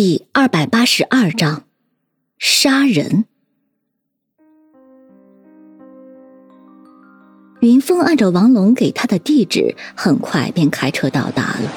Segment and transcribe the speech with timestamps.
[0.00, 1.64] 第二百八十二章，
[2.38, 3.24] 杀人。
[7.58, 11.72] 云峰按照王龙给他的地址，很快便开车到达了。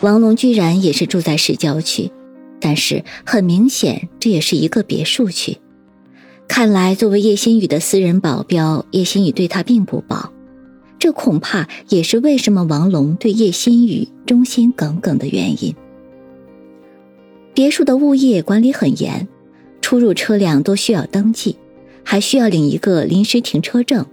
[0.00, 2.10] 王龙居然也是住在市郊区，
[2.58, 5.58] 但是很明显，这也是一个别墅区。
[6.48, 10.32] 看来，作为叶心雨的私人保镖，叶心雨对他并不薄。
[10.98, 15.76] 这恐怕也是为什么王龙对叶心雨忠心耿耿的原因。
[17.56, 19.26] 别墅的物业管理很严，
[19.80, 21.56] 出入车辆都需要登记，
[22.04, 24.04] 还需要领一个临时停车证，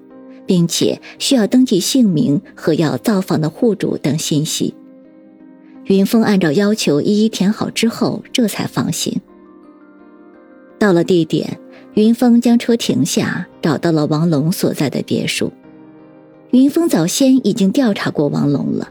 [0.45, 4.73] 并且需要登记姓名和要造访的户主等信息。
[5.87, 9.19] 云峰按照要求一一填好之后，这才放行。
[10.79, 11.59] 到了地点，
[11.95, 15.51] 云峰将车停下，找到了王龙所在的别墅。
[16.51, 18.89] 云峰早先已经调查过王龙了。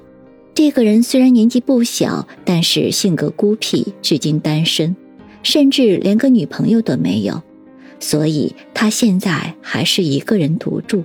[0.54, 4.94] 这个人虽然年纪不小，但是性格孤僻，至今单身，
[5.42, 7.42] 甚至连个女朋友都没有，
[7.98, 11.04] 所以他现在还是一个人独住。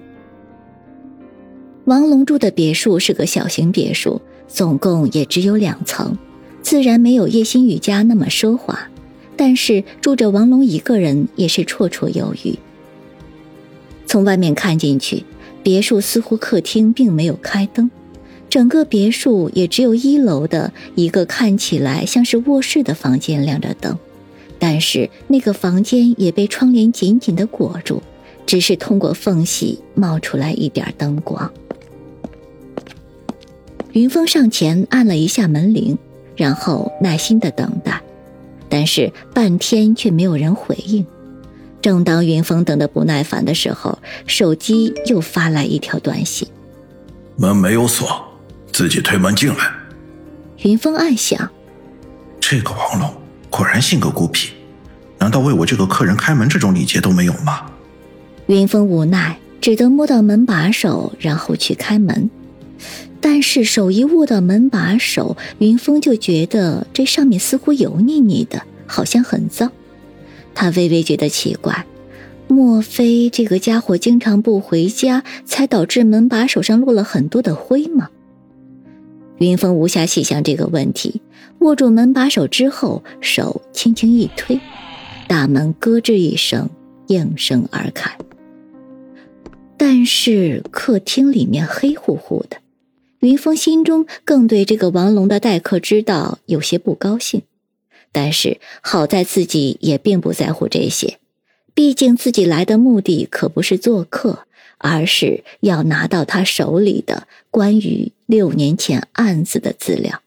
[1.86, 6.18] 王龙住的别墅是个小型别墅，总共也只有两层，
[6.62, 8.78] 自然没有叶心雨家那么奢华，
[9.38, 12.54] 但是住着王龙一个人也是绰绰有余。
[14.06, 15.24] 从外面看进去，
[15.64, 17.90] 别墅似乎客厅并没有开灯。
[18.50, 23.98] 整个别墅也只有一楼的一个看起来像是卧室的房间亮着灯，
[24.58, 28.02] 但是那个房间也被窗帘紧紧的裹住，
[28.46, 31.52] 只是通过缝隙冒出来一点灯光。
[33.92, 35.98] 云峰上前按了一下门铃，
[36.36, 38.02] 然后耐心的等待，
[38.70, 41.06] 但是半天却没有人回应。
[41.82, 46.48] 正当云峰等得不耐烦的时候，手机又发来一条短信
[47.38, 48.24] ：“门没有锁。”
[48.78, 49.72] 自己推门进来，
[50.60, 51.50] 云峰暗想：
[52.40, 53.12] 这个王龙
[53.50, 54.52] 果然性格孤僻，
[55.18, 57.72] 难道为我这个客人开门这种礼节都没有吗？
[58.46, 62.30] 云峰无奈，只得摸到门把手，然后去开门。
[63.20, 69.72] 但是手一握到门把手，云峰就觉得这上面似乎油腻腻的，好像很脏。
[70.54, 71.88] 他微微觉得奇怪，
[72.48, 78.10] 莫非这个家伙经常不回家，才导致门把手上落了很多的灰吗？
[79.40, 81.22] 云峰无暇细想这个问题，
[81.60, 84.60] 握住门把手之后，手轻轻一推，
[85.28, 86.70] 大门咯吱一声
[87.08, 88.18] 应声而开。
[89.78, 92.58] 但是客厅里面黑乎乎的，
[93.20, 97.44] 云峰心中更对这个王龙的待客之道有些不高兴。
[98.12, 101.20] 但是好在自己也并不在乎这些，
[101.76, 104.47] 毕竟自己来的目的可不是做客。
[104.78, 110.22] 而是要拿到他手里的关于六年前案子的资料。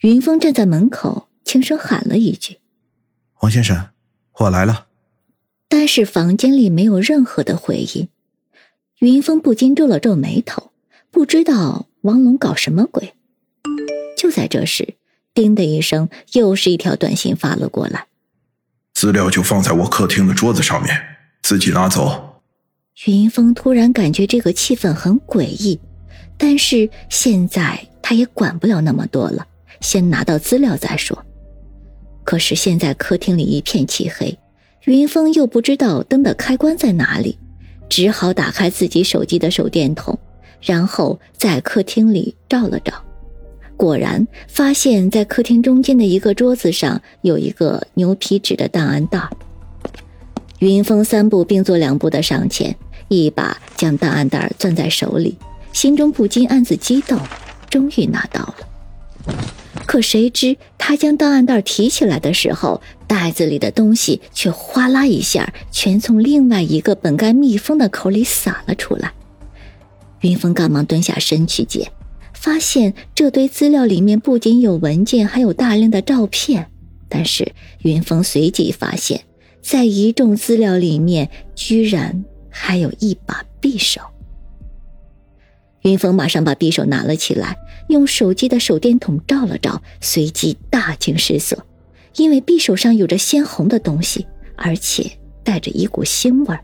[0.00, 2.58] 云峰站在门口，轻声喊了一句
[3.40, 3.90] ：“王先生，
[4.38, 4.86] 我来了。”
[5.68, 8.08] 但是房间里没有任何的回音。
[8.98, 10.70] 云峰不禁皱了皱眉头，
[11.10, 13.14] 不知道王龙搞什么鬼。
[14.16, 14.94] 就在这时，
[15.34, 18.06] 叮的一声，又是一条短信发了过来
[18.94, 20.96] ：“资料就放在我客厅的桌子上面，
[21.42, 22.30] 自己拿走。”
[23.06, 25.80] 云峰突然感觉这个气氛很诡异，
[26.36, 29.46] 但是现在他也管不了那么多了，
[29.80, 31.24] 先拿到资料再说。
[32.22, 34.38] 可是现在客厅里一片漆黑，
[34.84, 37.38] 云峰又不知道灯的开关在哪里，
[37.88, 40.16] 只好打开自己手机的手电筒，
[40.60, 42.92] 然后在客厅里照了照，
[43.76, 49.18] 果然发现在客厅中间的一个桌子上有一个牛皮纸的档案袋。
[50.68, 52.76] 云峰三步并作两步的上前，
[53.08, 55.36] 一把将档案袋攥在手里，
[55.72, 57.18] 心中不禁暗自激动，
[57.68, 59.34] 终于拿到了。
[59.86, 69.12] 可谁知他将档案袋提起来的时候，袋子里的东西却哗啦一下，全从另外一个本该密封的口里洒了出来。
[70.20, 71.90] 云峰赶忙蹲下身去捡，
[72.34, 76.70] 发现这堆资料里面不仅有文件，还有大量的照片。
[77.08, 79.22] 但是云峰随即发现。
[79.62, 84.00] 在一众资料里面，居然还有一把匕首。
[85.82, 87.56] 云峰马上把匕首拿了起来，
[87.88, 91.64] 用手机的手电筒照了照，随即大惊失色，
[92.16, 94.26] 因为匕首上有着鲜红的东西，
[94.56, 96.58] 而且带着一股腥味，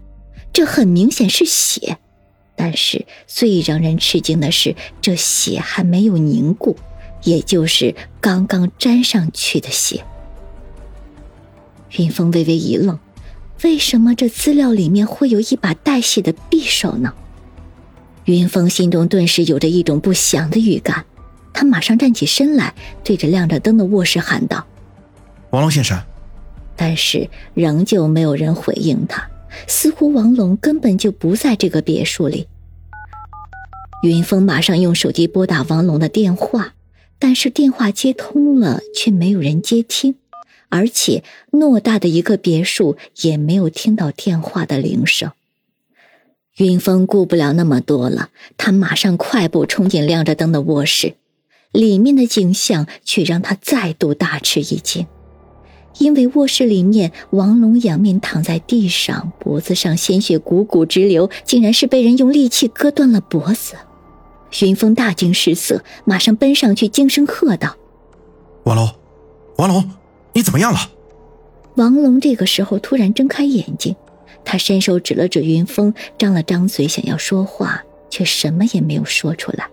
[0.52, 1.98] 这很明显是血。
[2.54, 6.76] 但是最让人吃惊的是，这血还没有凝固，
[7.22, 10.04] 也就是刚刚沾上去的血。
[11.96, 12.98] 云峰微微一愣，
[13.62, 17.12] 为什么这资料里面会有一把带血的匕首呢？
[18.24, 21.06] 云峰心中顿时有着一种不祥的预感，
[21.52, 24.66] 他马上站起身来，对着亮着灯的卧室喊道
[25.50, 25.98] ：“王龙先生。”
[26.76, 29.28] 但是仍旧没有人回应他，
[29.66, 32.46] 似乎王龙根本就不在这个别墅里。
[34.04, 36.74] 云峰马上用手机拨打王龙的电话，
[37.18, 40.14] 但是电话接通了，却没有人接听，
[40.68, 45.32] 而且偌大的一个别墅也没有听到电话的铃声。
[46.56, 51.14] 云峰顾不了那么多了，他马上快步冲进亮着灯的卧室，
[51.70, 55.06] 里面的景象却让他再度大吃一惊。
[55.98, 63.74] 因为卧室里面，王龙仰面躺在地上，脖子上鲜血汩汩直流，竟然是被人用利器割断了脖子。
[64.62, 67.76] 云峰大惊失色，马上奔上去，惊声喝道
[68.64, 68.88] ：“王龙，
[69.56, 69.90] 王龙，
[70.38, 70.78] 你怎么样了？”
[71.74, 73.96] 王龙这个时候突然睁开眼睛，
[74.44, 79.68] 他伸手指了指云峰，张了张嘴想要说话，却什么也没有说出来。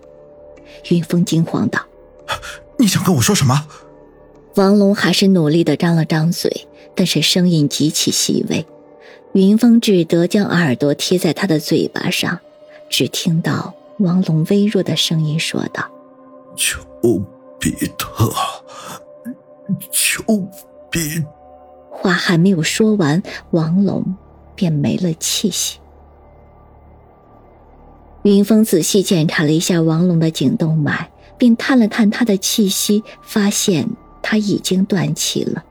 [0.90, 1.80] 云峰惊慌道
[2.78, 3.68] ：“你想跟我说什么？”
[4.56, 6.66] 王龙还是努力的张了张嘴，
[6.96, 8.66] 但是声音极其细微。
[9.34, 12.40] 云峰只得将耳朵贴在他的嘴巴上，
[12.90, 15.88] 只听到王龙微弱的声音说道
[16.56, 16.80] ：“丘
[17.60, 18.32] 比特，
[19.90, 20.22] 丘
[20.90, 21.24] 比。”
[21.90, 24.16] 话还没有说完，王龙
[24.54, 25.78] 便没了气息。
[28.22, 33.88] 云峰仔细检查了一下王龙的颈动脉，并探了探他的气息，发现。
[34.28, 35.64] 他已经断气了。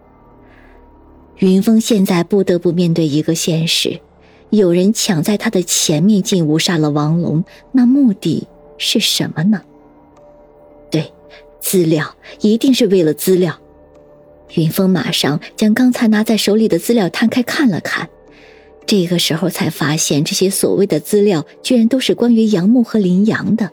[1.39, 4.00] 云峰现在不得不面对一个现实：
[4.50, 7.44] 有人抢在他的前面进屋杀了王龙，
[7.74, 8.47] 那目的
[8.77, 9.62] 是什么呢？
[10.89, 11.12] 对，
[11.59, 13.59] 资料，一定是为了资料。
[14.53, 18.07] 云峰马上将刚才拿在手里的资料摊开看了看，
[18.86, 23.71] 这个时候才发现，这些所谓的资料居然都是关于杨木和林阳的，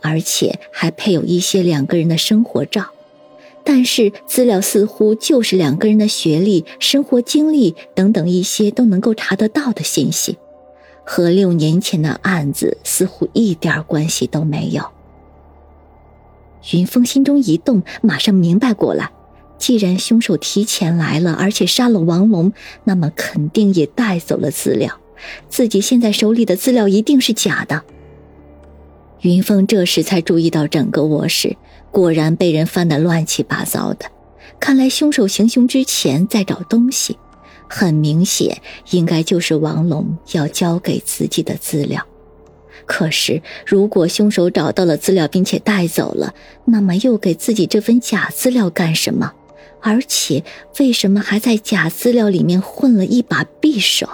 [0.00, 2.86] 而且还配有一些两个人的生活照。
[3.64, 10.36] 但是资料似乎就是两个人的学历、生活经历等等一些都能够查得到的信息，
[11.04, 14.82] 和六年前的案子似乎一点关系都没有。
[16.72, 19.10] 云峰心中一动，马上明白过来：
[19.62, 24.98] 既然凶手提前来了，而且杀了王龙，那么肯定也带走了资料。
[25.48, 27.84] 自己现在手里的资料一定是假的。
[29.20, 31.56] 云峰这时才注意到整个卧室。
[31.92, 34.06] 果然被人翻得乱七八糟的，
[34.58, 37.16] 看来凶手行凶之前在找东西，
[37.68, 38.60] 很明显
[38.90, 42.04] 应该就是王龙要交给自己的资料。
[42.84, 46.34] 可是，如果凶手找到了资料并且带走了，
[46.64, 49.32] 那么又给自己这份假资料干什么？
[49.82, 50.44] 而且，
[50.78, 54.08] 为什么还在假资料里面混了一把匕首？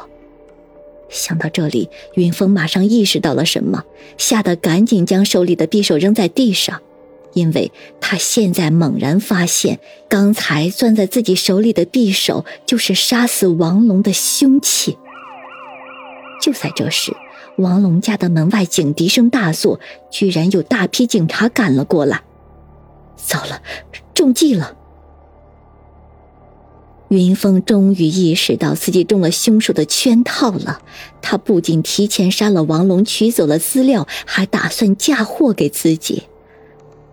[1.11, 3.85] 想到这里，云峰马上意识到了什么，
[4.17, 6.81] 吓得赶紧将手里的匕首扔在地上。
[7.35, 7.70] 因为
[8.00, 9.79] 他现在猛然发现，
[10.09, 14.99] 刚才攥在自己手里的匕首就是杀死王龙的凶器。
[16.41, 17.12] 就在这时，
[17.56, 19.79] 王龙家的门外警笛声大作，
[20.11, 22.23] 居然有大批警察赶了过来。
[23.17, 23.61] 糟了，
[24.15, 24.78] 中计了！
[27.08, 30.82] 云峰终于意识到自己中了凶手的圈套了。
[31.22, 36.25] 他不仅提前杀了王龙，取走了资料，还打算嫁祸给自己。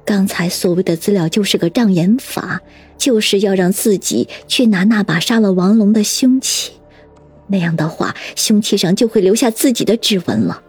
[0.03, 2.61] 刚才所谓的资料就是个障眼法，
[2.97, 6.73] 就是要让自己去拿那把杀了王龙的凶器，
[7.47, 10.61] 那样的话，凶器上就会留下自己的指纹了。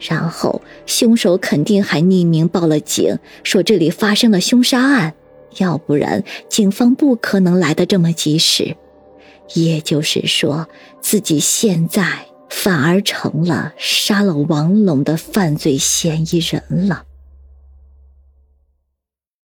[0.00, 5.14] 然后凶手肯定还匿名报了警，说这里发生了凶杀案，
[5.58, 8.76] 要不然警方不可能来的这么及时。
[9.54, 10.68] 也就是说，
[11.00, 17.04] 自己现在反而成了杀了王龙的犯罪嫌疑人了。